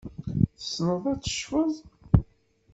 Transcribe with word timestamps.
Tessneḍ 0.57 1.03
ad 1.11 1.19
tecfeḍ? 1.21 1.73